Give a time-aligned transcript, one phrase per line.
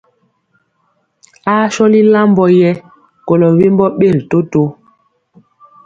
[1.53, 2.69] Aa sɔli lambɔ yɛ
[3.27, 4.61] kolɔ wembɔ ɓeri toto.